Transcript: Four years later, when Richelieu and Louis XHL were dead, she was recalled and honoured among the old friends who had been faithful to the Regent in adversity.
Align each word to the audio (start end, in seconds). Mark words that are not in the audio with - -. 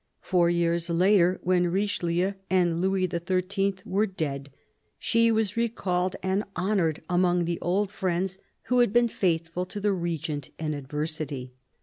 Four 0.23 0.49
years 0.49 0.89
later, 0.89 1.39
when 1.43 1.67
Richelieu 1.67 2.33
and 2.49 2.81
Louis 2.81 3.07
XHL 3.07 3.85
were 3.85 4.07
dead, 4.07 4.49
she 4.97 5.31
was 5.31 5.55
recalled 5.55 6.15
and 6.23 6.43
honoured 6.57 7.03
among 7.07 7.45
the 7.45 7.61
old 7.61 7.91
friends 7.91 8.39
who 8.63 8.79
had 8.79 8.91
been 8.93 9.07
faithful 9.09 9.63
to 9.67 9.79
the 9.79 9.93
Regent 9.93 10.49
in 10.57 10.73
adversity. 10.73 11.53